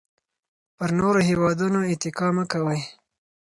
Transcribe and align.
پر 0.77 0.89
نورو 0.99 1.21
هېوادونو 1.29 1.79
اتکا 1.91 2.27
مه 2.35 2.43
کوئ. 2.51 2.81